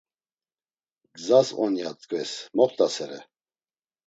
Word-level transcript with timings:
Gzas 1.19 1.51
on, 1.67 1.75
ya 1.81 1.91
tkves, 2.01 2.33
moxtasere. 2.57 3.19